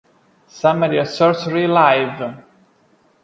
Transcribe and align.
Summer 0.47 0.99
of 0.99 1.09
Sorcery 1.09 1.67
Live! 1.67 2.43